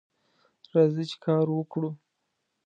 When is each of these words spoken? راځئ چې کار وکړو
راځئ 0.73 1.03
چې 1.11 1.17
کار 1.25 1.45
وکړو 1.51 1.89